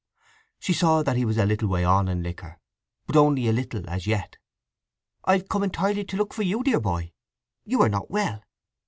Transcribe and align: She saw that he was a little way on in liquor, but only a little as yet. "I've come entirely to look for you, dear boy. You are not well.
She 0.57 0.73
saw 0.73 1.03
that 1.03 1.15
he 1.15 1.25
was 1.25 1.37
a 1.37 1.45
little 1.45 1.67
way 1.69 1.85
on 1.85 2.07
in 2.07 2.23
liquor, 2.23 2.57
but 3.05 3.15
only 3.15 3.47
a 3.47 3.53
little 3.53 3.87
as 3.87 4.07
yet. 4.07 4.37
"I've 5.25 5.47
come 5.47 5.61
entirely 5.61 6.03
to 6.05 6.17
look 6.17 6.33
for 6.33 6.41
you, 6.41 6.63
dear 6.63 6.79
boy. 6.79 7.13
You 7.65 7.83
are 7.83 7.89
not 7.89 8.09
well. 8.09 8.41